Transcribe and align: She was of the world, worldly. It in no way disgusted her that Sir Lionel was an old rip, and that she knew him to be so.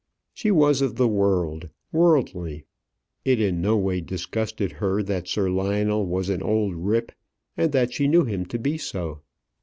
She 0.33 0.49
was 0.49 0.81
of 0.81 0.95
the 0.95 1.07
world, 1.07 1.69
worldly. 1.91 2.65
It 3.23 3.39
in 3.39 3.61
no 3.61 3.77
way 3.77 4.01
disgusted 4.01 4.71
her 4.81 5.03
that 5.03 5.27
Sir 5.27 5.47
Lionel 5.47 6.07
was 6.07 6.27
an 6.29 6.41
old 6.41 6.73
rip, 6.73 7.11
and 7.55 7.71
that 7.73 7.93
she 7.93 8.07
knew 8.07 8.25
him 8.25 8.47
to 8.47 8.57
be 8.57 8.79
so. 8.79 9.21